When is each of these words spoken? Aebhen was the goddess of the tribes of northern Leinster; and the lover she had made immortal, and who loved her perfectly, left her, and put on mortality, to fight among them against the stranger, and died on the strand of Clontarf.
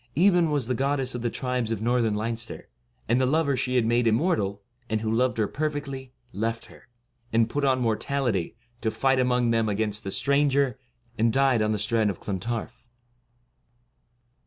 Aebhen 0.17 0.49
was 0.49 0.65
the 0.65 0.73
goddess 0.73 1.13
of 1.13 1.21
the 1.21 1.29
tribes 1.29 1.71
of 1.71 1.79
northern 1.79 2.15
Leinster; 2.15 2.69
and 3.07 3.21
the 3.21 3.27
lover 3.27 3.55
she 3.55 3.75
had 3.75 3.85
made 3.85 4.07
immortal, 4.07 4.63
and 4.89 5.01
who 5.01 5.11
loved 5.13 5.37
her 5.37 5.47
perfectly, 5.47 6.11
left 6.33 6.65
her, 6.65 6.87
and 7.31 7.51
put 7.51 7.63
on 7.63 7.79
mortality, 7.79 8.55
to 8.81 8.89
fight 8.89 9.19
among 9.19 9.51
them 9.51 9.69
against 9.69 10.03
the 10.03 10.09
stranger, 10.09 10.79
and 11.19 11.31
died 11.31 11.61
on 11.61 11.71
the 11.71 11.77
strand 11.77 12.09
of 12.09 12.19
Clontarf. 12.19 12.89